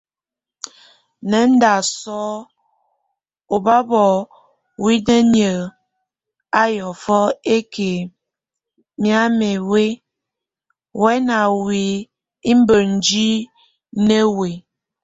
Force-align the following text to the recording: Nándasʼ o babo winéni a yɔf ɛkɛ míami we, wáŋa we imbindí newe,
Nándasʼ 1.29 2.03
o 3.55 3.57
babo 3.65 4.03
winéni 4.83 5.43
a 6.61 6.63
yɔf 6.77 7.03
ɛkɛ 7.55 7.89
míami 9.01 9.51
we, 9.69 9.83
wáŋa 11.01 11.39
we 11.65 11.79
imbindí 12.51 13.27
newe, 14.07 14.51